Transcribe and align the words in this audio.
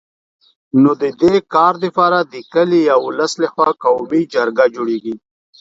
نو 0.81 0.91
د 1.01 1.03
دي 1.21 1.35
کار 1.53 1.73
دپاره 1.85 2.17
د 2.33 2.35
کلي 2.53 2.79
یا 2.89 2.95
ولس 3.05 3.31
له 3.41 3.47
خوا 3.53 3.69
قومي 3.83 4.21
جرګه 4.33 4.65
جوړېږي 4.75 5.15